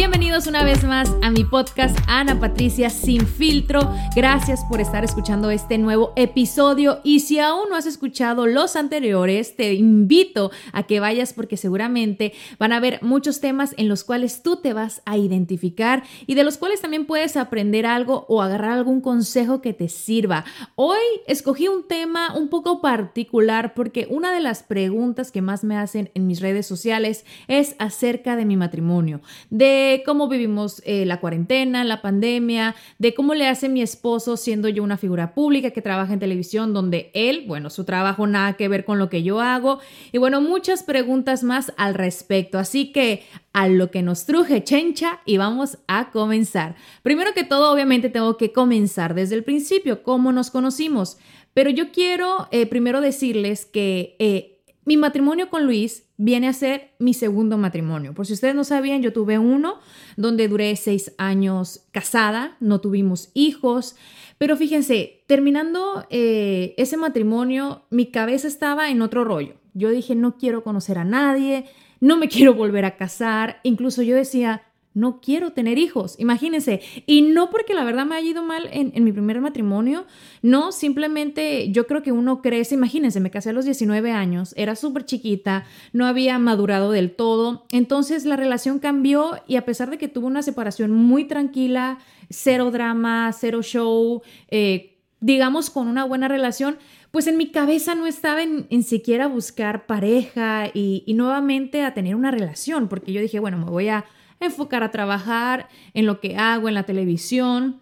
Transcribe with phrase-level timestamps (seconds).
[0.00, 3.94] Bienvenidos una vez más a mi podcast Ana Patricia Sin Filtro.
[4.16, 9.56] Gracias por estar escuchando este nuevo episodio y si aún no has escuchado los anteriores,
[9.56, 14.42] te invito a que vayas porque seguramente van a haber muchos temas en los cuales
[14.42, 18.70] tú te vas a identificar y de los cuales también puedes aprender algo o agarrar
[18.70, 20.46] algún consejo que te sirva.
[20.76, 25.76] Hoy escogí un tema un poco particular porque una de las preguntas que más me
[25.76, 29.20] hacen en mis redes sociales es acerca de mi matrimonio,
[29.50, 34.68] de cómo vivimos eh, la cuarentena, la pandemia, de cómo le hace mi esposo siendo
[34.68, 38.68] yo una figura pública que trabaja en televisión, donde él, bueno, su trabajo nada que
[38.68, 39.80] ver con lo que yo hago.
[40.12, 42.58] Y bueno, muchas preguntas más al respecto.
[42.58, 46.76] Así que a lo que nos truje chencha y vamos a comenzar.
[47.02, 51.18] Primero que todo, obviamente tengo que comenzar desde el principio, cómo nos conocimos.
[51.54, 56.90] Pero yo quiero eh, primero decirles que eh, mi matrimonio con Luis viene a ser
[56.98, 58.12] mi segundo matrimonio.
[58.12, 59.78] Por si ustedes no sabían, yo tuve uno
[60.18, 63.96] donde duré seis años casada, no tuvimos hijos,
[64.36, 69.54] pero fíjense, terminando eh, ese matrimonio, mi cabeza estaba en otro rollo.
[69.72, 71.64] Yo dije, no quiero conocer a nadie,
[72.00, 76.80] no me quiero volver a casar, incluso yo decía, no quiero tener hijos, imagínense.
[77.06, 80.06] Y no porque la verdad me haya ido mal en, mi primer matrimonio,
[80.42, 84.74] no, simplemente yo creo que uno crece, imagínense, me casé a los 19 años, era
[84.74, 89.98] súper chiquita, no había madurado del todo, entonces la relación cambió y a pesar de
[89.98, 91.98] que tuve una separación muy tranquila,
[92.28, 96.78] cero drama, cero show, eh, digamos con una buena relación,
[97.10, 102.14] pues en mi cabeza no estaba en, siquiera buscar pareja y, y nuevamente a tener
[102.16, 104.04] una relación, porque yo dije, bueno, me voy a
[104.40, 107.80] enfocar a trabajar en lo que hago en la televisión.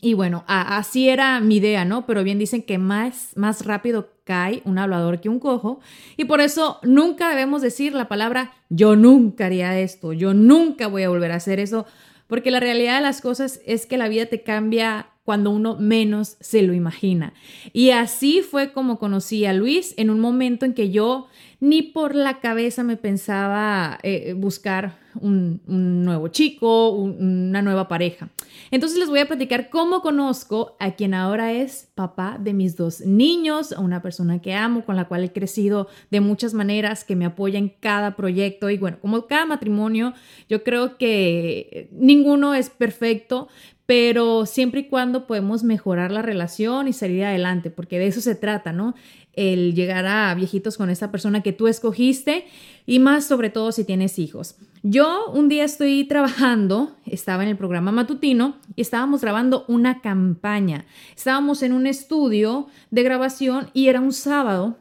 [0.00, 2.06] Y bueno, así era mi idea, ¿no?
[2.06, 5.80] Pero bien dicen que más, más rápido cae un hablador que un cojo.
[6.16, 11.04] Y por eso nunca debemos decir la palabra yo nunca haría esto, yo nunca voy
[11.04, 11.86] a volver a hacer eso,
[12.26, 16.36] porque la realidad de las cosas es que la vida te cambia cuando uno menos
[16.40, 17.34] se lo imagina.
[17.72, 21.26] Y así fue como conocí a Luis en un momento en que yo
[21.60, 28.28] ni por la cabeza me pensaba eh, buscar un, nuevo chico, una nueva pareja.
[28.70, 33.00] Entonces les voy a platicar cómo conozco a quien ahora es papá de mis dos
[33.00, 37.16] niños, a una persona que amo, con la cual he crecido de muchas maneras, que
[37.16, 40.12] me apoya en cada proyecto y bueno, como cada matrimonio,
[40.48, 43.48] yo creo que ninguno es perfecto,
[43.86, 48.34] pero siempre y cuando podemos mejorar la relación y salir adelante, porque de eso se
[48.34, 48.94] trata, ¿no?
[49.36, 52.46] El llegar a viejitos con esta persona que tú escogiste
[52.86, 54.56] y más sobre todo si tienes hijos.
[54.82, 60.86] Yo un día estoy trabajando, estaba en el programa matutino y estábamos grabando una campaña.
[61.16, 64.78] Estábamos en un estudio de grabación y era un sábado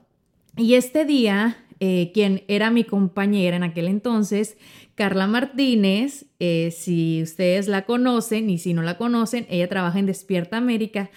[0.58, 4.58] y este día eh, quien era mi compañera en aquel entonces,
[4.96, 10.06] Carla Martínez, eh, si ustedes la conocen y si no la conocen, ella trabaja en
[10.06, 11.10] Despierta América,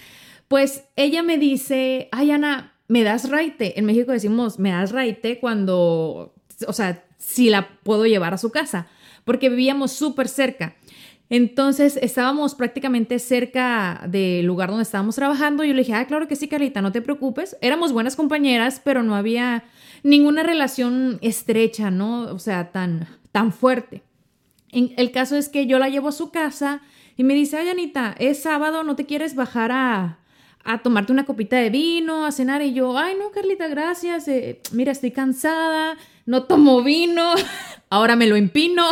[0.49, 3.79] pues ella me dice, ay Ana, me das raite.
[3.79, 6.35] En México decimos, me das raite cuando,
[6.67, 8.89] o sea, si la puedo llevar a su casa,
[9.25, 10.75] porque vivíamos súper cerca.
[11.31, 15.63] Entonces estábamos prácticamente cerca del lugar donde estábamos trabajando.
[15.63, 17.59] Yo le dije, ah, claro que sí, Carlita, no te preocupes.
[17.61, 19.65] Éramos buenas compañeras, pero no había
[20.03, 22.23] ninguna relación estrecha, ¿no?
[22.23, 24.03] O sea, tan, tan fuerte.
[24.71, 26.81] El caso es que yo la llevo a su casa
[27.17, 30.19] y me dice, ay, Anita, es sábado, ¿no te quieres bajar a,
[30.65, 32.63] a tomarte una copita de vino, a cenar?
[32.63, 34.29] Y yo, ay, no, Carlita, gracias.
[34.29, 35.97] Eh, mira, estoy cansada,
[36.27, 37.35] no tomo vino,
[37.91, 38.85] ahora me lo empino.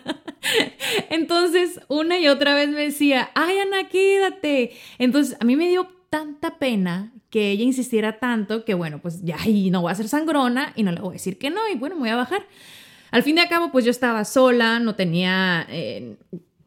[1.10, 4.72] Entonces, una y otra vez me decía, ay, Ana, quédate.
[4.98, 9.38] Entonces, a mí me dio tanta pena que ella insistiera tanto que, bueno, pues ya,
[9.46, 11.76] y no voy a ser sangrona y no le voy a decir que no, y
[11.78, 12.46] bueno, me voy a bajar.
[13.10, 16.16] Al fin y al cabo, pues yo estaba sola, no tenía, eh,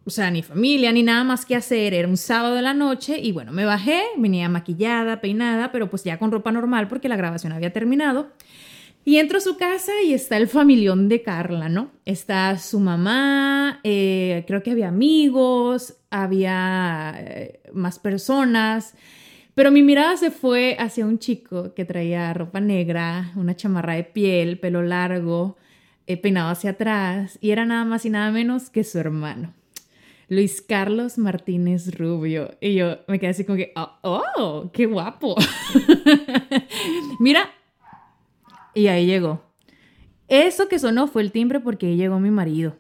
[0.06, 1.94] o sea, ni familia, ni nada más que hacer.
[1.94, 6.04] Era un sábado de la noche y bueno, me bajé, venía maquillada, peinada, pero pues
[6.04, 8.31] ya con ropa normal porque la grabación había terminado.
[9.04, 11.92] Y entro a su casa y está el familión de Carla, ¿no?
[12.06, 18.96] Está su mamá, eh, creo que había amigos, había eh, más personas,
[19.54, 24.04] pero mi mirada se fue hacia un chico que traía ropa negra, una chamarra de
[24.06, 25.56] piel, pelo largo,
[26.07, 29.54] eh, peinado hacia atrás, y era nada más y nada menos que su hermano.
[30.30, 32.51] Luis Carlos Martínez Rubio.
[32.62, 35.36] Y yo me quedé así como que, oh, oh qué guapo.
[37.19, 37.50] Mira,
[38.74, 39.44] y ahí llegó.
[40.27, 42.75] Eso que sonó fue el timbre porque ahí llegó mi marido.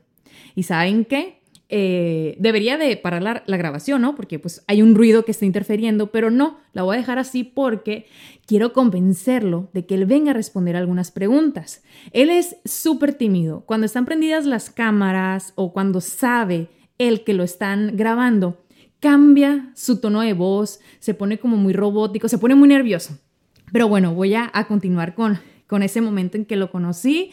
[0.55, 1.41] ¿Y saben qué?
[1.67, 4.15] Eh, debería de parar la, grabación, ¿no?
[4.15, 7.43] Porque pues hay un ruido que está interfiriendo, pero no, la voy a dejar así
[7.43, 8.05] porque
[8.45, 11.83] quiero convencerlo de que él venga a responder algunas preguntas.
[12.11, 13.63] Él es súper tímido.
[13.65, 18.63] Cuando están prendidas las cámaras o cuando sabe el que lo están grabando,
[18.99, 23.17] cambia su tono de voz, se pone como muy robótico, se pone muy nervioso.
[23.71, 27.31] Pero bueno, voy a continuar con, con ese momento en que lo conocí.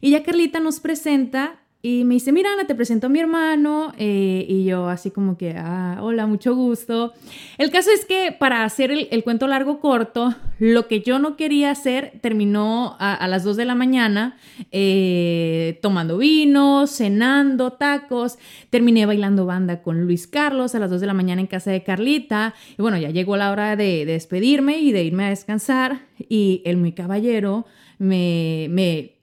[0.00, 3.92] Y ya Carlita nos presenta y me dice, mira, Ana, te presento a mi hermano.
[3.98, 7.12] Eh, y yo así como que, ah, hola, mucho gusto.
[7.58, 11.70] El caso es que para hacer el, cuento largo corto, lo que yo no quería
[11.70, 14.38] hacer terminó a, las 2 de la mañana
[14.72, 18.38] eh, tomando vino, cenando, tacos.
[18.70, 21.82] Terminé bailando banda con Luis Carlos a las 2 de la mañana en casa de
[21.82, 22.54] Carlita.
[22.78, 26.06] Y bueno, ya llegó la hora de, de despedirme y de irme a descansar.
[26.30, 27.66] Y el muy caballero
[27.98, 29.13] me, me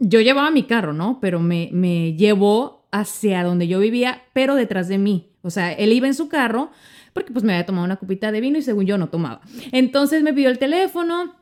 [0.00, 1.18] yo llevaba mi carro, ¿no?
[1.20, 5.30] Pero me, me llevó hacia donde yo vivía, pero detrás de mí.
[5.42, 6.70] O sea, él iba en su carro
[7.12, 9.40] porque pues me había tomado una copita de vino y según yo no tomaba.
[9.72, 11.34] Entonces me pidió el teléfono,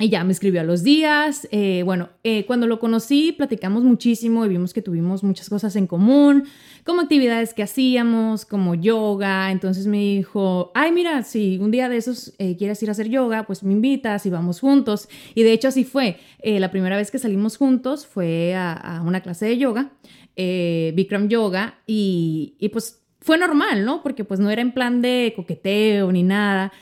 [0.00, 1.46] y ya me escribió a los días.
[1.52, 5.86] Eh, bueno, eh, cuando lo conocí, platicamos muchísimo y vimos que tuvimos muchas cosas en
[5.86, 6.44] común,
[6.84, 9.52] como actividades que hacíamos, como yoga.
[9.52, 13.10] Entonces me dijo, ay, mira, si un día de esos eh, quieres ir a hacer
[13.10, 15.08] yoga, pues me invitas y vamos juntos.
[15.34, 16.16] Y de hecho así fue.
[16.42, 19.92] la primera vez que salimos juntos fue a, una clase de yoga,
[20.36, 24.02] Bikram Yoga, y, y pues fue normal, ¿no?
[24.02, 26.72] Porque pues no era en plan de coqueteo ni nada.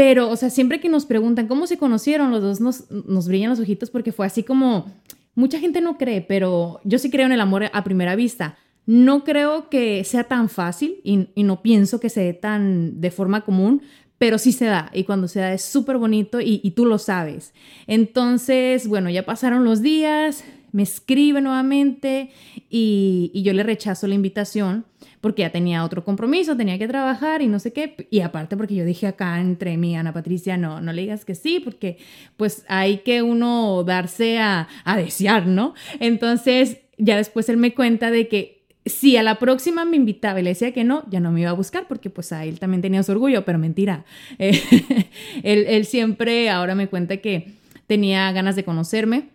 [0.00, 3.50] Pero, o sea, siempre que nos preguntan cómo se conocieron, los dos nos, nos brillan
[3.50, 4.86] los ojitos porque fue así como,
[5.34, 8.56] mucha gente no cree, pero yo sí creo en el amor a primera vista.
[8.86, 13.42] No creo que sea tan fácil y, no pienso que se dé tan de forma
[13.42, 13.82] común,
[14.16, 16.96] pero sí se da y cuando se da es súper bonito y, y, tú lo
[16.96, 17.52] sabes.
[17.86, 22.30] Entonces, bueno, ya pasaron los días, me escribe nuevamente
[22.68, 24.84] y, y yo le rechazo la invitación
[25.20, 28.08] porque ya tenía otro compromiso, tenía que trabajar y no sé qué.
[28.10, 31.34] Y aparte porque yo dije acá entre mí, Ana Patricia, no, no le digas que
[31.34, 31.98] sí, porque
[32.36, 35.74] pues hay que uno darse a, a desear, ¿no?
[35.98, 40.42] Entonces ya después él me cuenta de que si a la próxima me invitaba y
[40.42, 42.80] le decía que no, ya no me iba a buscar porque pues a él también
[42.80, 44.04] tenía su orgullo, pero mentira.
[44.38, 44.58] Eh,
[45.42, 47.52] él, él siempre ahora me cuenta que
[47.86, 49.28] tenía ganas de conocerme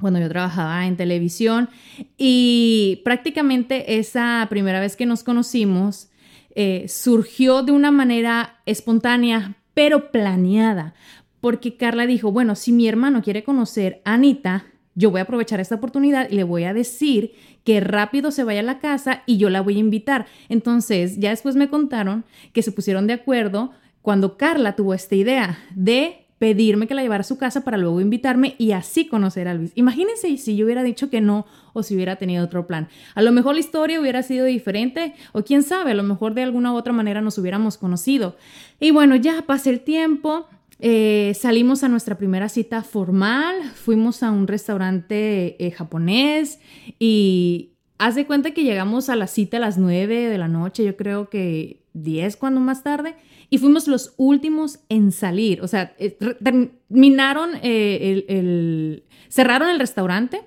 [0.00, 1.68] cuando yo trabajaba en televisión
[2.16, 6.08] y prácticamente esa primera vez que nos conocimos
[6.54, 10.94] eh, surgió de una manera espontánea pero planeada
[11.40, 15.60] porque Carla dijo, bueno, si mi hermano quiere conocer a Anita, yo voy a aprovechar
[15.60, 17.34] esta oportunidad y le voy a decir
[17.64, 20.26] que rápido se vaya a la casa y yo la voy a invitar.
[20.48, 23.70] Entonces, ya después me contaron que se pusieron de acuerdo
[24.02, 28.00] cuando Carla tuvo esta idea de pedirme que la llevara a su casa para luego
[28.00, 29.72] invitarme y así conocer a Luis.
[29.74, 32.88] Imagínense si yo hubiera dicho que no o si hubiera tenido otro plan.
[33.14, 36.42] A lo mejor la historia hubiera sido diferente o quién sabe, a lo mejor de
[36.42, 38.36] alguna u otra manera nos hubiéramos conocido.
[38.80, 40.46] Y bueno, ya pasé el tiempo.
[40.80, 46.60] Eh, salimos a nuestra primera cita formal, fuimos a un restaurante eh, japonés
[47.00, 50.84] y haz de cuenta que llegamos a la cita a las 9 de la noche,
[50.84, 53.16] yo creo que 10 cuando más tarde,
[53.50, 55.62] y fuimos los últimos en salir.
[55.62, 56.10] O sea, eh,
[56.42, 60.42] terminaron eh, el, cerraron el restaurante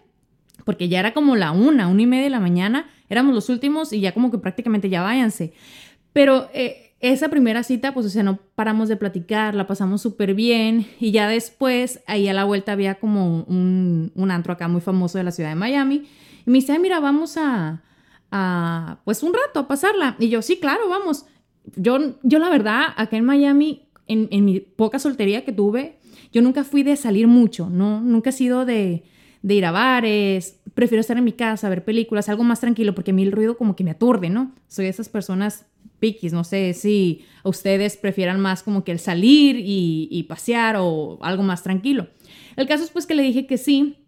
[0.65, 3.93] porque ya era como la una, una y media de la mañana, éramos los últimos
[3.93, 5.53] y ya como que prácticamente ya váyanse.
[6.13, 10.35] Pero eh, esa primera cita, pues o sea, no paramos de platicar, la pasamos súper
[10.35, 14.81] bien y ya después, ahí a la vuelta había como un, un antro acá muy
[14.81, 16.03] famoso de la ciudad de Miami
[16.45, 17.81] y me dice, mira, vamos a,
[18.29, 20.15] a, pues un rato a pasarla.
[20.19, 21.25] Y yo, sí, claro, vamos
[21.75, 25.97] yo, yo la verdad, acá en Miami, en, mi poca soltería que tuve,
[26.33, 28.01] yo nunca fui de salir mucho, ¿no?
[28.01, 29.03] Nunca he sido de,
[29.41, 30.59] de ir a bares.
[30.73, 33.57] prefiero estar en mi casa, ver películas, algo más tranquilo, porque a mí el ruido
[33.57, 34.53] como que me aturde, ¿no?
[34.67, 35.65] Soy de esas personas
[35.99, 40.77] piquis, no sé si a ustedes prefieran más como que el salir y, y pasear
[40.79, 42.07] o algo más tranquilo.
[42.55, 44.00] El caso es pues que le dije que sí,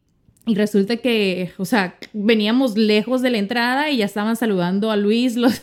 [0.45, 4.97] y resulta que, o sea, veníamos lejos de la entrada y ya estaban saludando a
[4.97, 5.61] Luis los,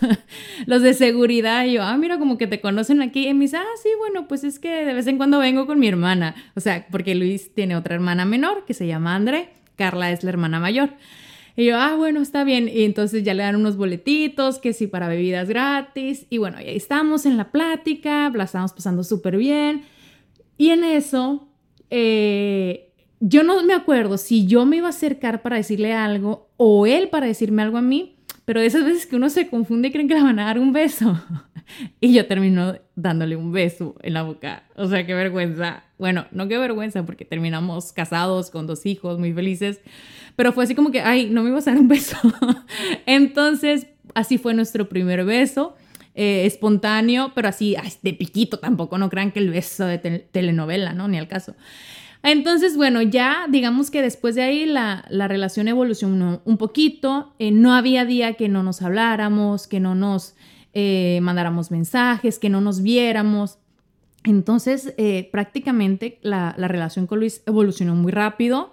[0.66, 1.66] los de seguridad.
[1.66, 3.28] Y yo, ah, mira, como que te conocen aquí.
[3.28, 5.78] Y me dice, ah, sí, bueno, pues es que de vez en cuando vengo con
[5.78, 6.34] mi hermana.
[6.54, 9.50] O sea, porque Luis tiene otra hermana menor que se llama André.
[9.76, 10.90] Carla es la hermana mayor.
[11.56, 12.66] Y yo, ah, bueno, está bien.
[12.66, 16.26] Y entonces ya le dan unos boletitos, que sí, para bebidas gratis.
[16.30, 19.82] Y bueno, ahí estamos en la plática, la estamos pasando súper bien.
[20.56, 21.48] Y en eso,
[21.90, 22.89] eh,
[23.20, 27.08] yo no me acuerdo si yo me iba a acercar para decirle algo o él
[27.08, 30.14] para decirme algo a mí, pero esas veces que uno se confunde y creen que
[30.14, 31.22] le van a dar un beso.
[32.00, 34.64] y yo termino dándole un beso en la boca.
[34.74, 35.84] O sea, qué vergüenza.
[35.98, 39.80] Bueno, no qué vergüenza porque terminamos casados con dos hijos muy felices,
[40.34, 42.16] pero fue así como que, ay, no me ibas a dar un beso.
[43.06, 45.76] Entonces, así fue nuestro primer beso.
[46.16, 51.06] Eh, espontáneo, pero así de piquito tampoco, no crean que el beso de telenovela, ¿no?
[51.06, 51.54] Ni al caso.
[52.22, 57.32] Entonces, bueno, ya digamos que después de ahí la, relación evolucionó un poquito.
[57.38, 60.34] Eh, no había día que no nos habláramos, que no nos
[60.74, 63.58] eh, mandáramos mensajes, que no nos viéramos.
[64.24, 68.72] Entonces, eh, prácticamente la, la relación con Luis evolucionó muy rápido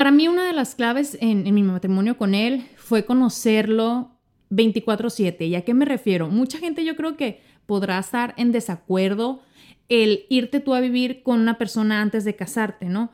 [0.00, 4.12] Para mí una de las claves en, mi matrimonio con él fue conocerlo
[4.48, 5.46] 24/7.
[5.46, 6.28] ¿Y a qué me refiero?
[6.28, 9.42] Mucha gente yo creo que podrá estar en desacuerdo
[9.90, 13.10] el irte tú a vivir con una persona antes de casarte, ¿no?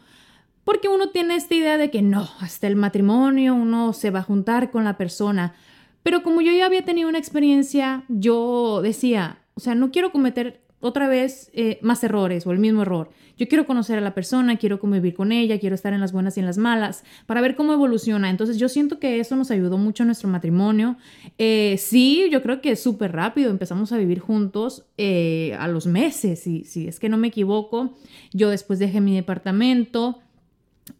[0.62, 4.22] Porque uno tiene esta idea de que no, hasta el matrimonio uno se va a
[4.22, 5.56] juntar con la persona.
[6.04, 10.62] Pero como yo ya había tenido una experiencia, yo decía, o sea, no quiero cometer
[10.80, 13.10] otra vez eh, más errores o el mismo error.
[13.38, 16.36] Yo quiero conocer a la persona, quiero convivir con ella, quiero estar en las buenas
[16.36, 18.30] y en las malas para ver cómo evoluciona.
[18.30, 20.96] Entonces yo siento que eso nos ayudó mucho a nuestro matrimonio.
[21.38, 23.50] Eh, sí, yo creo que es súper rápido.
[23.50, 27.94] Empezamos a vivir juntos eh, a los meses, si, si es que no me equivoco.
[28.32, 30.20] Yo después dejé mi departamento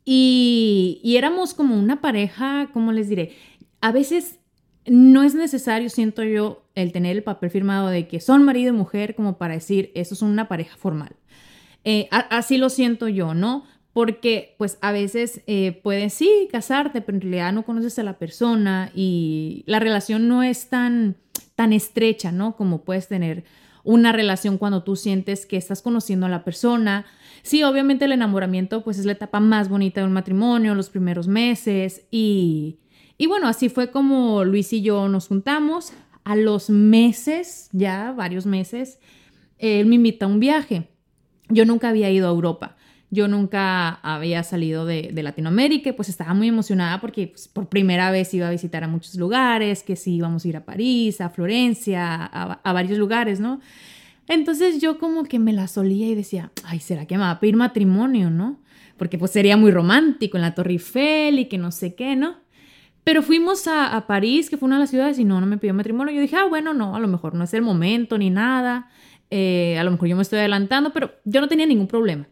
[0.05, 3.33] y, y éramos como una pareja, ¿cómo les diré?
[3.81, 4.41] A veces
[4.87, 8.77] no es necesario, siento yo, el tener el papel firmado de que son marido y
[8.77, 11.17] mujer como para decir, eso es una pareja formal.
[11.85, 13.65] Eh, así lo siento yo, ¿no?
[13.93, 18.19] Porque pues a veces eh, puedes sí casarte, pero en realidad no conoces a la
[18.19, 21.17] persona y la relación no es tan,
[21.55, 22.57] tan estrecha, ¿no?
[22.57, 23.45] Como puedes tener
[23.85, 27.07] una relación cuando tú sientes que estás conociendo a la persona.
[27.43, 31.29] Sí, obviamente el enamoramiento pues es la etapa más bonita de un matrimonio, los primeros
[31.29, 32.81] meses y
[33.19, 35.93] y bueno, así fue como Luis y yo nos juntamos.
[36.25, 38.99] A los meses, ya varios meses,
[39.59, 40.89] él me invita a un viaje.
[41.49, 42.77] Yo nunca había ido a Europa.
[43.11, 48.35] Yo nunca había salido de, Latinoamérica, pues estaba muy emocionada porque pues, por primera vez
[48.35, 52.17] iba a visitar a muchos lugares, que sí íbamos a ir a París, a Florencia,
[52.17, 53.61] a, a varios lugares, ¿no?
[54.29, 57.41] Entonces yo como que me la solía y decía, ay, ¿será que me va a
[57.41, 58.61] pedir matrimonio, no?
[58.97, 62.46] Porque pues sería muy romántico en la Torre Eiffel y que no sé qué, ¿no?
[63.07, 65.73] Pero fuimos a, París, que fue una de las ciudades, y no, no me pidió
[65.73, 66.13] matrimonio.
[66.13, 68.91] Yo dije, ah, bueno, no, a lo mejor no es el momento ni nada.
[69.31, 72.27] Eh, a lo mejor yo me estoy adelantando, pero yo no tenía ningún problema.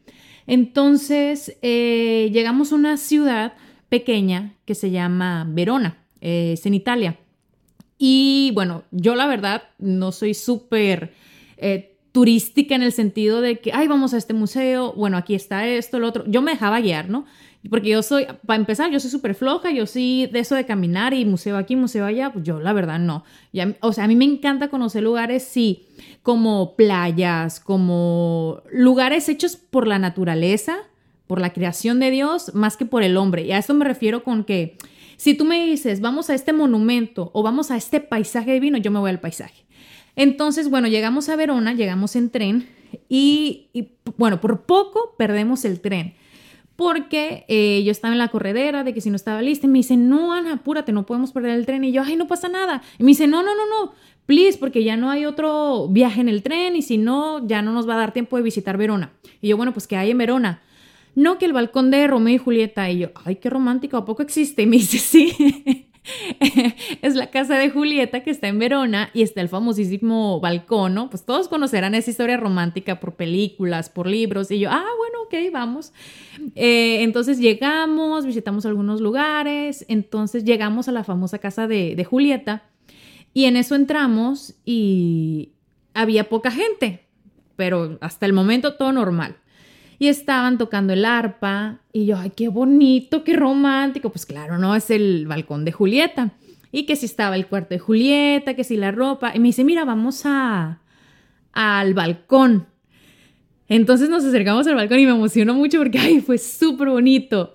[0.49, 3.52] Entonces, eh, llegamos a una ciudad
[3.88, 7.21] pequeña que se llama Verona, eh, es en Italia.
[7.97, 11.12] Y bueno, yo la verdad no soy súper
[12.11, 16.00] turística en el sentido de que, ay, vamos a este museo, bueno, aquí está esto,
[16.00, 16.25] lo otro.
[16.26, 17.26] Yo me dejaba guiar, ¿no?
[17.71, 21.14] Porque yo soy, para empezar, yo soy súper floja, yo sí de eso de caminar
[21.14, 23.25] y museo aquí, museo allá, pues yo la verdad no.
[23.80, 25.87] o sea, a mí me encanta conocer lugares, sí,
[26.23, 30.76] como playas, como lugares hechos por la naturaleza,
[31.26, 33.42] por la creación de Dios más que por el hombre.
[33.42, 34.76] Y a esto me refiero con que
[35.16, 38.90] si tú me dices, vamos a este monumento o vamos a este paisaje divino, yo
[38.90, 39.64] me voy al paisaje.
[40.16, 42.68] Entonces, bueno, llegamos a Verona, llegamos en tren
[43.09, 43.68] y,
[44.16, 46.14] bueno, por poco perdemos el tren.
[46.76, 49.78] Porque eh, yo estaba en la corredera de que si no estaba lista, y me
[49.78, 51.85] dice, no, Ana, apúrate, no podemos perder el tren.
[51.85, 52.83] Y yo, ay, no pasa nada.
[52.99, 53.93] Y me dice, no, no, no, no,
[54.26, 57.73] please, porque ya no hay otro viaje en el tren y si no, ya no
[57.73, 59.12] nos va a dar tiempo de visitar Verona.
[59.40, 60.62] Y yo, bueno, pues ¿qué hay en Verona?
[61.14, 62.90] No, que el balcón de Romeo y Julieta.
[62.90, 64.62] Y yo, ay, qué romántico, ¿a poco existe?
[64.62, 65.87] Y me dice, sí.
[67.02, 71.11] es la casa de Julieta que está en Verona y está el famosísimo balcón, ¿no?
[71.11, 74.50] Pues todos conocerán esa historia romántica por películas, por libros.
[74.50, 75.92] Y yo, ah, bueno, ok, vamos.
[76.54, 82.64] Eh, entonces llegamos, visitamos algunos lugares, entonces llegamos a la famosa casa de, de Julieta
[83.32, 85.52] y en eso entramos y
[85.94, 87.06] había poca gente,
[87.56, 89.37] pero hasta el momento todo normal
[89.98, 94.10] y estaban tocando el arpa y yo, ay, qué bonito, qué romántico.
[94.10, 96.32] Pues claro, no, es el balcón de Julieta.
[96.72, 99.32] Y que si estaba el cuarto de Julieta, que si la ropa.
[99.34, 100.80] Y me dice, mira, vamos a
[101.52, 102.66] al balcón.
[103.68, 107.54] Entonces nos acercamos al balcón y me emocionó mucho porque, ay, fue súper bonito.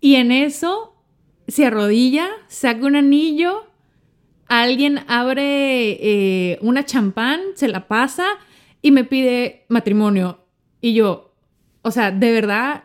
[0.00, 0.94] Y en eso
[1.48, 3.66] se arrodilla, saca un anillo,
[4.46, 8.26] alguien abre eh, una champán, se la pasa
[8.80, 10.46] y me pide matrimonio.
[10.80, 11.25] Y yo,
[11.86, 12.82] o sea, de verdad,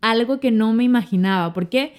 [0.00, 1.52] algo que no me imaginaba.
[1.52, 1.92] ¿Por qué?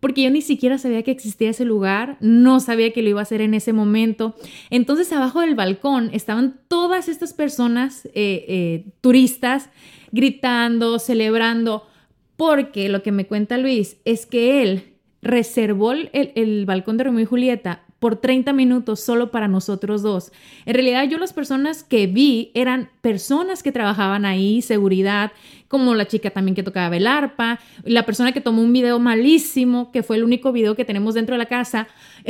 [0.00, 3.22] Porque yo ni siquiera sabía que existía ese lugar, no sabía que lo iba a
[3.22, 4.34] hacer en ese momento.
[4.70, 9.70] Entonces, abajo del balcón estaban todas estas personas, eh, eh, turistas,
[10.10, 11.86] gritando, celebrando,
[12.34, 17.22] porque lo que me cuenta Luis es que él reservó el, el balcón de Romeo
[17.22, 20.30] y Julieta por 30 minutos solo para nosotros dos.
[20.66, 25.32] En realidad yo las personas que vi eran personas que trabajaban ahí, seguridad,
[25.68, 29.90] como la chica también que tocaba el arpa, la persona que tomó un video malísimo,
[29.92, 31.88] que fue el único video que tenemos dentro de la casa.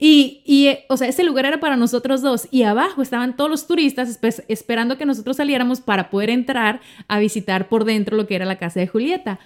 [0.00, 3.66] y, y, o sea, ese lugar era para nosotros dos y abajo estaban todos los
[3.66, 4.18] turistas
[4.48, 8.58] esperando que nosotros saliéramos para poder entrar a visitar por dentro lo que era la
[8.58, 9.40] casa de Julieta.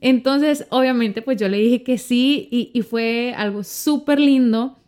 [0.00, 4.78] Entonces, obviamente, pues yo le dije que sí y, y fue algo súper lindo.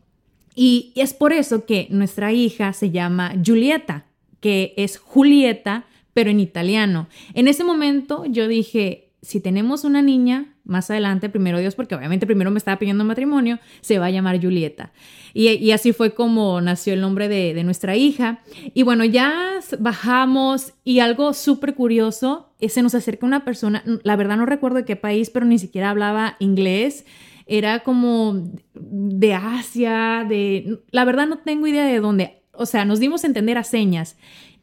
[0.54, 4.06] Y es por eso que nuestra hija se llama Julieta,
[4.40, 5.84] que es Julieta,
[6.16, 7.08] pero en italiano.
[7.34, 12.24] En ese momento yo dije, si tenemos una niña, más adelante, primero Dios, porque obviamente
[12.24, 14.92] primero me estaba pidiendo matrimonio, se va a llamar Julieta.
[15.34, 18.38] Y, así fue como nació el nombre de, de, nuestra hija.
[18.72, 24.38] Y bueno, ya bajamos y algo súper curioso, se nos acerca una persona, la verdad
[24.38, 27.04] no recuerdo de qué país, pero ni siquiera hablaba inglés
[27.46, 28.42] era como
[28.74, 30.80] de Asia, de...
[30.92, 32.42] La verdad no tengo idea de dónde.
[32.52, 34.16] O sea, nos dimos a entender a señas.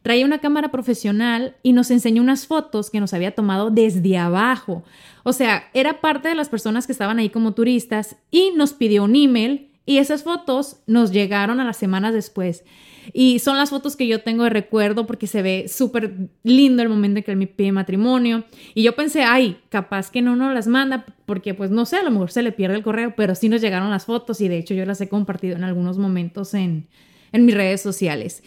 [0.04, 4.84] Traía una cámara profesional y nos enseñó unas fotos que nos había tomado desde abajo.
[5.24, 9.06] O sea, era parte de las personas que estaban ahí como turistas y nos pidió
[9.06, 12.64] un email y esas fotos nos llegaron a las semanas después.
[13.12, 16.90] Y son las fotos que yo tengo de recuerdo porque se ve súper lindo el
[16.90, 18.46] momento en que él me pide matrimonio.
[18.76, 22.04] Y yo pensé, ay, capaz que no nos las manda porque pues no sé, a
[22.04, 24.58] lo mejor se le pierde el correo, pero sí nos llegaron las fotos y de
[24.58, 26.88] hecho yo las he compartido en algunos momentos en,
[27.34, 28.44] en mis redes sociales.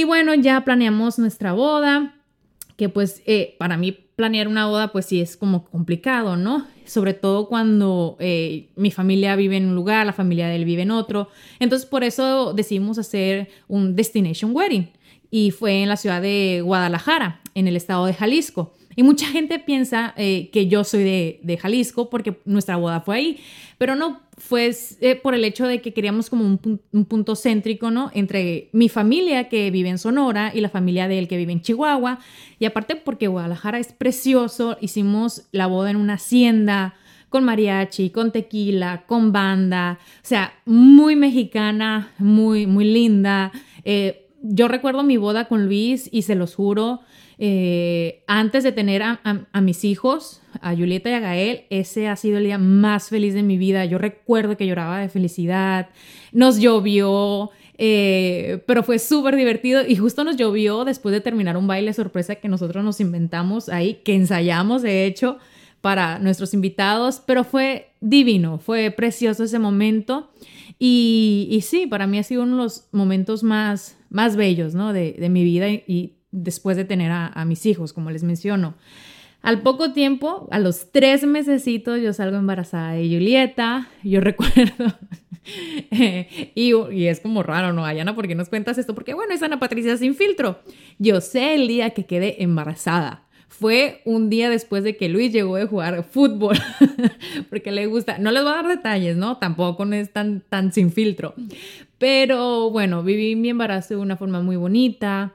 [0.00, 2.14] Y bueno, ya planeamos nuestra boda,
[2.78, 6.66] que pues eh, para mí planear una boda pues sí es como complicado, ¿no?
[6.86, 10.80] Sobre todo cuando eh, mi familia vive en un lugar, la familia de él vive
[10.80, 11.28] en otro.
[11.58, 14.88] Entonces por eso decidimos hacer un destination wedding
[15.30, 18.72] y fue en la ciudad de Guadalajara, en el estado de Jalisco.
[18.96, 23.40] Y mucha gente piensa eh, que yo soy de, Jalisco porque nuestra boda fue ahí,
[23.76, 27.90] pero no, fue eh, por el hecho de que queríamos como un, un, punto céntrico,
[27.90, 28.10] ¿no?
[28.14, 31.60] Entre mi familia que vive en Sonora y la familia de él que vive en
[31.60, 32.18] Chihuahua.
[32.58, 36.94] Y aparte porque Guadalajara es precioso, hicimos la boda en una hacienda
[37.28, 43.52] con mariachi, con tequila, con banda, o sea, muy mexicana, muy, muy linda.
[43.84, 47.00] Eh, yo recuerdo mi boda con Luis y se los juro,
[47.38, 52.38] eh, antes de tener a, mis hijos, a Julieta y a Gael, ese ha sido
[52.38, 53.84] el día más feliz de mi vida.
[53.84, 55.88] Yo recuerdo que lloraba de felicidad,
[56.32, 61.66] nos llovió, eh, pero fue súper divertido y justo nos llovió después de terminar un
[61.66, 65.38] baile sorpresa que nosotros nos inventamos ahí, que ensayamos de hecho
[65.80, 70.30] para nuestros invitados, pero fue divino, fue precioso ese momento
[70.82, 74.92] y, sí, para mí ha sido uno de los momentos más, más bellos ¿no?
[74.92, 78.74] de, de mi vida y después de tener a, mis hijos, como les menciono.
[79.42, 83.88] Al poco tiempo, a los tres mesecitos, yo salgo embarazada de Julieta.
[84.02, 84.98] Yo recuerdo.
[86.54, 87.86] y, y, es como raro, ¿no?
[87.86, 88.94] Ayana, ¿por qué nos cuentas esto?
[88.94, 90.60] Porque, bueno, es Ana Patricia sin filtro.
[90.98, 93.24] Yo sé el día que quedé embarazada.
[93.50, 96.56] Fue un día después de que Luis llegó de jugar fútbol,
[97.50, 99.38] porque le gusta, no les voy a dar detalles, ¿no?
[99.38, 101.34] Tampoco no es tan, tan sin filtro,
[101.98, 105.34] pero bueno, viví mi embarazo de una forma muy bonita.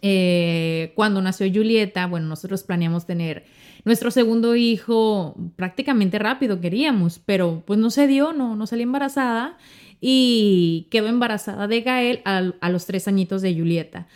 [0.00, 3.44] Eh, cuando nació Julieta, bueno, nosotros planeamos tener
[3.84, 9.58] nuestro segundo hijo prácticamente rápido, queríamos, pero pues no se dio, no, no salí embarazada
[10.00, 14.06] y quedó embarazada de Gael a, los tres añitos de Julieta.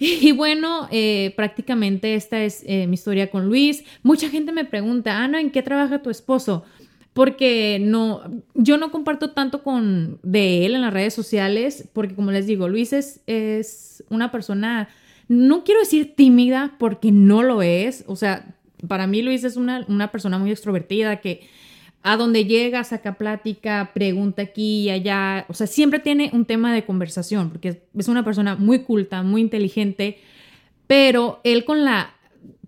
[0.22, 3.84] Y bueno, eh, prácticamente esta es eh, mi historia con Luis.
[4.02, 6.64] Mucha gente me pregunta, Ana, ¿en qué trabaja tu esposo?
[7.12, 8.22] Porque no,
[8.54, 12.66] yo no comparto tanto con de él en las redes sociales, porque como les digo,
[12.68, 14.88] Luis es, es una persona,
[15.28, 18.04] no quiero decir tímida, porque no lo es.
[18.06, 18.54] O sea,
[18.88, 21.46] para mí Luis es una, una persona muy extrovertida que
[22.02, 26.74] a donde llega, saca plática, pregunta aquí y allá, o sea, siempre tiene un tema
[26.74, 30.18] de conversación, porque es una persona muy culta, muy inteligente,
[30.86, 32.14] pero él con la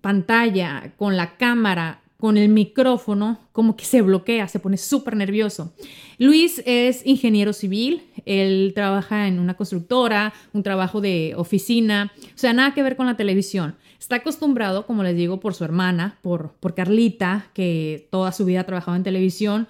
[0.02, 5.74] pantalla, con la cámara, con el micrófono, como que se bloquea, se pone súper nervioso.
[6.18, 12.52] Luis es ingeniero civil, él trabaja en una constructora, un trabajo de oficina, o sea,
[12.52, 13.74] nada que ver con la televisión.
[13.98, 18.60] Está acostumbrado, como les digo, por su hermana, por, por Carlita, que toda su vida
[18.60, 19.66] ha trabajado en televisión,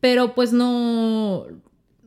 [0.00, 1.46] pero pues no,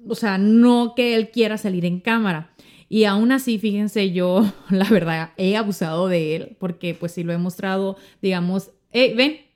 [0.05, 2.51] o sea, no que él quiera salir en cámara.
[2.89, 7.31] Y aún así, fíjense, yo la verdad he abusado de él, porque pues si lo
[7.31, 9.46] he mostrado, digamos, hey, ven,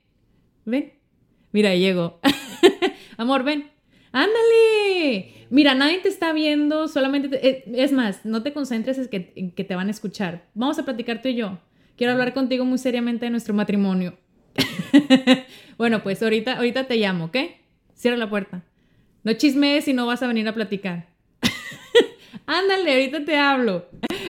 [0.64, 0.92] ven,
[1.52, 2.20] mira, llego.
[3.16, 3.70] Amor, ven,
[4.12, 5.46] ándale.
[5.50, 9.50] Mira, nadie te está viendo, solamente, eh, es más, no te concentres en que, en
[9.50, 10.48] que te van a escuchar.
[10.54, 11.58] Vamos a platicar tú y yo.
[11.96, 14.16] Quiero hablar contigo muy seriamente de nuestro matrimonio.
[15.78, 17.36] bueno, pues ahorita, ahorita te llamo, ¿ok?
[17.94, 18.64] Cierra la puerta.
[19.24, 21.08] No chismees y no vas a venir a platicar.
[22.46, 23.86] Ándale, ahorita te hablo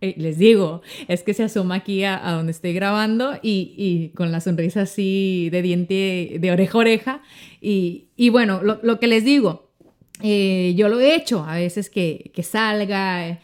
[0.00, 4.40] Eh, les digo, es que se asoma aquí a, donde estoy grabando y, con la
[4.40, 7.22] sonrisa así de diente, de oreja a oreja.
[7.60, 9.70] Y, bueno, lo, que les digo,
[10.22, 13.40] eh, yo lo he hecho a veces que, salga.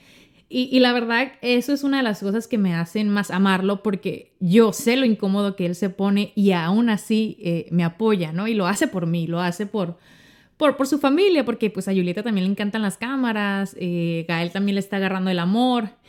[0.51, 4.35] y, la verdad, eso es una de las cosas que me hacen más amarlo porque
[4.41, 8.49] yo sé lo incómodo que él se pone y aún así eh, me apoya, ¿no?
[8.49, 9.97] Y lo hace por mí, lo hace por,
[10.59, 14.75] por, por, su familia, porque pues a Julieta también le encantan las cámaras, Gael también
[14.75, 16.00] le está agarrando el amor.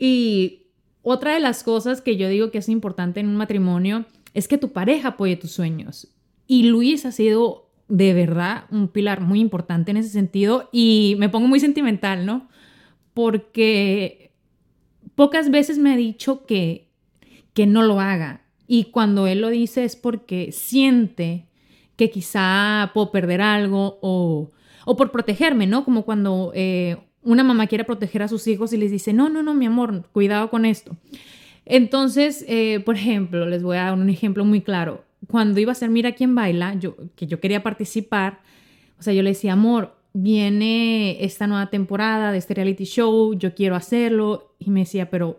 [0.00, 0.62] Y
[1.02, 4.58] otra de las cosas que yo digo que es importante en un matrimonio es que
[4.58, 6.08] tu pareja apoye tus sueños.
[6.46, 11.28] Y Luis ha sido de verdad un pilar muy importante en ese sentido y me
[11.28, 12.48] pongo muy sentimental, ¿no?
[13.12, 14.32] Porque
[15.14, 16.88] pocas veces me ha dicho que,
[17.52, 21.48] que no lo haga y cuando él lo dice es porque siente
[21.96, 24.52] que quizá puedo perder algo o,
[24.86, 25.84] o por protegerme, ¿no?
[25.84, 29.42] Como cuando eh, una mamá quiere proteger a sus hijos y les dice, no, no,
[29.42, 30.96] no, mi amor, cuidado con esto.
[31.66, 35.04] Entonces, eh, por ejemplo, les voy a dar un ejemplo muy claro.
[35.28, 38.40] Cuando iba a ser Mira quién baila, yo, que yo quería participar,
[38.98, 43.54] o sea, yo le decía, amor, viene esta nueva temporada de este reality show, yo
[43.54, 44.54] quiero hacerlo.
[44.58, 45.38] Y me decía, pero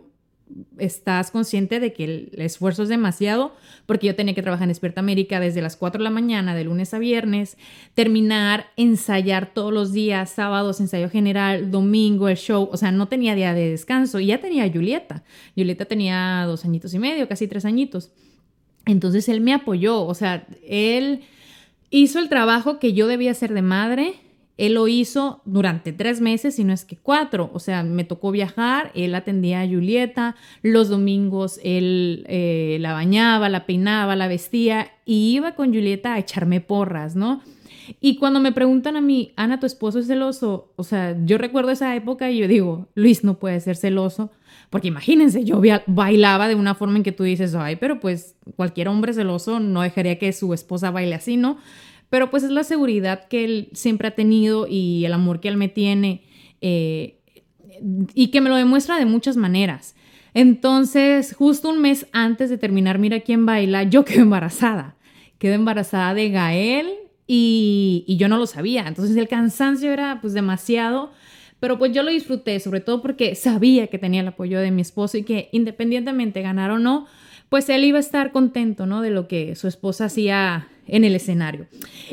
[0.78, 3.54] estás consciente de que el, esfuerzo es demasiado,
[3.86, 6.64] porque yo tenía que trabajar en Despierta América desde las 4 de la mañana, de
[6.64, 7.56] lunes a viernes,
[7.94, 13.34] terminar, ensayar todos los días, sábados, ensayo general, domingo, el show, o sea, no tenía
[13.34, 15.22] día de descanso y ya tenía Julieta.
[15.56, 18.10] Julieta tenía dos añitos y medio, casi tres añitos.
[18.86, 21.22] Entonces él me apoyó, o sea, él
[21.90, 24.14] hizo el trabajo que yo debía hacer de madre
[24.62, 27.50] él lo hizo durante tres meses, si no es que cuatro.
[27.52, 33.48] O sea, me tocó viajar, él atendía a Julieta, los domingos él eh, la bañaba,
[33.48, 37.42] la peinaba, la vestía y iba con Julieta a echarme porras, ¿no?
[38.00, 41.72] Y cuando me preguntan a mí, Ana, tu esposo es celoso, o sea, yo recuerdo
[41.72, 44.30] esa época y yo digo, Luis no puede ser celoso,
[44.70, 48.86] Porque imagínense, yo bailaba de una forma en que tú dices, ay, pero pues cualquier
[48.86, 51.58] hombre celoso no dejaría que su esposa baile así, ¿no?
[52.12, 55.56] Pero pues es la seguridad que él siempre ha tenido y el amor que él
[55.56, 56.20] me tiene
[56.60, 57.22] eh,
[58.12, 59.94] y que me lo demuestra de muchas maneras.
[60.34, 64.96] Entonces, justo un mes antes de terminar Mira quién baila, yo quedé embarazada.
[65.38, 66.90] Quedé embarazada de Gael
[67.26, 68.84] y, y yo no lo sabía.
[68.86, 71.12] Entonces el cansancio era pues demasiado
[71.60, 74.82] pero pues yo lo disfruté, sobre todo porque sabía que tenía el apoyo de mi
[74.82, 77.06] esposo y que independientemente ganar o no,
[77.48, 79.00] pues él iba a estar contento, ¿no?
[79.00, 81.66] De lo que su esposa hacía en el escenario.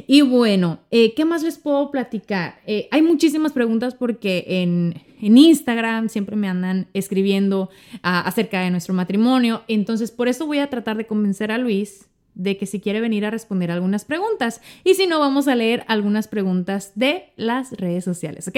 [0.07, 2.59] Y bueno, eh, ¿qué más les puedo platicar?
[2.65, 7.69] Eh, hay muchísimas preguntas porque en, Instagram siempre me andan escribiendo
[8.03, 9.63] ah, acerca de nuestro matrimonio.
[9.67, 13.25] Entonces, por eso voy a tratar de convencer a Luis de que si quiere venir
[13.25, 14.61] a responder algunas preguntas.
[14.85, 18.57] Y si no, vamos a leer algunas preguntas de las redes sociales, ¿ok?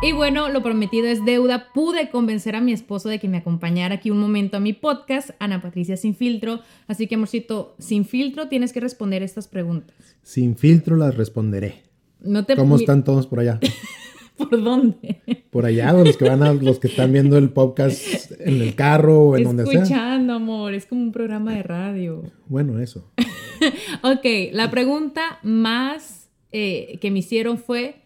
[0.00, 1.72] Y bueno, lo prometido es deuda.
[1.74, 5.30] Pude convencer a mi esposo de que me acompañara aquí un momento a mi podcast,
[5.40, 6.60] Ana Patricia Sin Filtro.
[6.86, 9.96] Así que, amorcito, sin filtro tienes que responder estas preguntas.
[10.22, 11.82] Sin filtro las responderé.
[12.20, 13.58] No te ¿Cómo están todos por allá?
[14.36, 15.20] ¿Por dónde?
[15.50, 19.22] Por allá, los que van a, los que están viendo el podcast en el carro
[19.22, 19.82] o en donde sea.
[19.82, 22.22] Escuchando, amor, es como un programa de radio.
[22.46, 23.10] Bueno, eso.
[24.04, 27.96] ok, la pregunta más eh, que me hicieron fue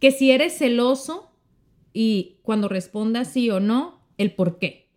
[0.00, 1.29] que si eres celoso
[1.92, 4.90] y cuando respondas sí o no, el por qué.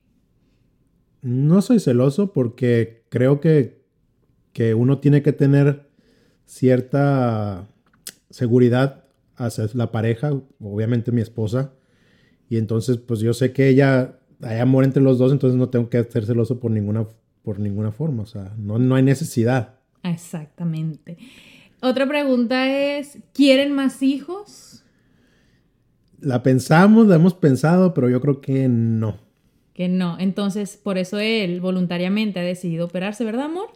[1.21, 3.85] No soy celoso porque creo que,
[4.51, 5.89] que uno tiene que tener
[6.45, 7.67] cierta
[8.29, 11.73] seguridad hacia la pareja, obviamente mi esposa.
[12.49, 15.89] Y entonces, pues yo sé que ella, hay amor entre los dos, entonces no tengo
[15.89, 17.07] que ser celoso por ninguna,
[17.41, 18.23] por ninguna forma.
[18.23, 19.79] O sea, no, no hay necesidad.
[20.03, 21.17] Exactamente.
[21.81, 24.82] Otra pregunta es, ¿quieren más hijos?
[26.23, 29.17] La pensamos, la hemos pensado, pero yo creo que no.
[29.73, 30.17] Que no.
[30.19, 33.69] Entonces, por eso él voluntariamente ha decidido operarse, ¿verdad, amor?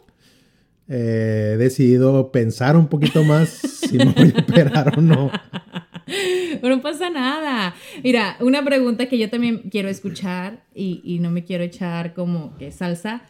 [0.88, 5.30] Eh, he decidido pensar un poquito más si me voy a operar o no.
[6.62, 7.74] Pero no pasa nada.
[8.02, 12.72] Mira, una pregunta que yo también quiero escuchar y, no me quiero echar como que
[12.72, 13.22] salsa.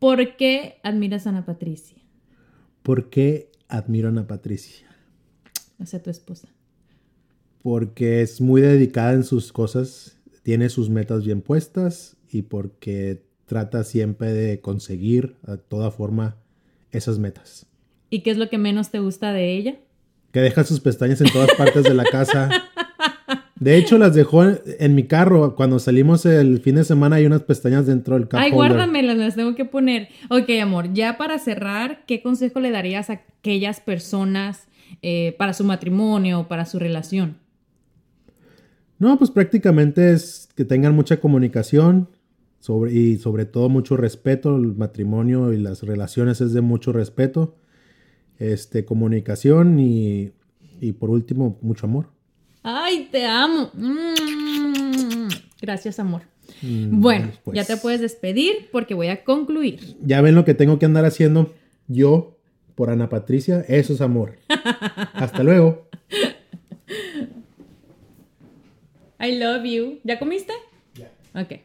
[0.00, 1.96] ¿Por qué admiras a Ana Patricia?
[2.82, 4.88] ¿Por qué admiro a Ana Patricia?
[5.78, 6.48] O sea, tu esposa.
[7.66, 13.82] Porque es muy dedicada en sus cosas, tiene sus metas bien puestas y porque trata
[13.82, 16.36] siempre de conseguir a toda forma
[16.92, 17.66] esas metas.
[18.08, 19.74] ¿Y qué es lo que menos te gusta de ella?
[20.30, 22.50] Que deja sus pestañas en todas partes de la casa.
[23.58, 25.56] De hecho, las dejó en, mi carro.
[25.56, 28.44] Cuando salimos el fin de semana hay unas pestañas dentro del carro.
[28.44, 30.08] Ay, guárdamelas, las tengo que poner.
[30.30, 34.68] Ok, amor, ya para cerrar, ¿qué consejo le darías a aquellas personas
[35.02, 37.44] eh, para su matrimonio, para su relación?
[38.98, 42.08] No, pues prácticamente es que tengan mucha comunicación,
[42.90, 44.56] y sobre todo mucho respeto.
[44.56, 47.56] El matrimonio y las relaciones es de mucho respeto,
[48.38, 50.32] este, comunicación y,
[50.98, 52.08] por último, mucho amor.
[52.62, 53.70] ¡Ay, te amo!
[53.74, 55.28] Mm.
[55.60, 56.22] Gracias, amor.
[56.62, 59.96] Mm, bueno, ya te puedes despedir porque voy a concluir.
[60.02, 61.54] Ya ven lo que tengo que andar haciendo
[61.88, 62.36] yo
[62.74, 63.64] por Ana Patricia.
[63.68, 64.38] Eso es amor.
[65.14, 65.88] Hasta luego.
[69.20, 70.00] I love you.
[70.04, 70.52] ¿Ya comiste?
[70.94, 71.10] Ya.
[71.40, 71.60] Ok.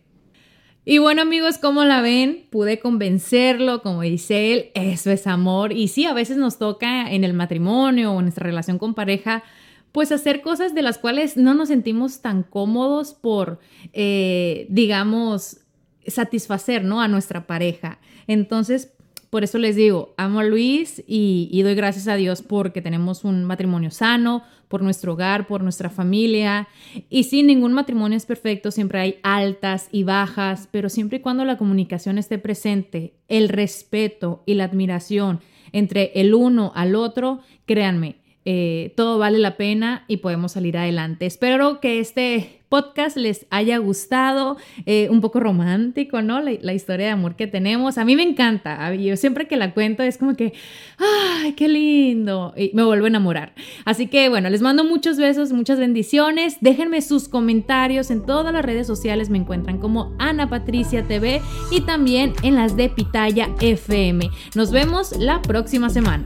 [0.83, 2.47] Y bueno amigos, como la ven?
[2.49, 5.73] Pude convencerlo, como dice él, eso es amor.
[5.73, 9.43] Y sí, a veces nos toca en el matrimonio o en nuestra relación con pareja,
[9.91, 13.59] pues hacer cosas de las cuales no nos sentimos tan cómodos por,
[13.93, 15.59] eh, digamos,
[16.07, 16.99] satisfacer, ¿no?
[16.99, 17.99] A nuestra pareja.
[18.25, 18.93] Entonces,
[19.31, 23.45] por eso les digo, amo a Luis y, doy gracias a Dios porque tenemos un
[23.45, 26.67] matrimonio sano, por nuestro hogar, por nuestra familia.
[27.09, 31.45] Y sí, ningún matrimonio es perfecto, siempre hay altas y bajas, pero siempre y cuando
[31.45, 35.39] la comunicación esté presente, el respeto y la admiración
[35.71, 41.25] entre el uno al otro, créanme, eh, todo vale la pena y podemos salir adelante.
[41.25, 46.39] Espero que este podcast les haya gustado, eh, un poco romántico, ¿no?
[46.39, 47.97] La, historia de amor que tenemos.
[47.97, 48.95] A mí me encanta.
[48.95, 50.53] Yo siempre que la cuento es como que,
[50.97, 52.53] ¡ay, qué lindo!
[52.55, 53.53] Y me vuelvo a enamorar.
[53.83, 56.57] Así que bueno, les mando muchos besos, muchas bendiciones.
[56.61, 59.29] Déjenme sus comentarios en todas las redes sociales.
[59.29, 64.29] Me encuentran como Ana Patricia TV y también en las de Pitaya FM.
[64.55, 66.25] Nos vemos la próxima semana.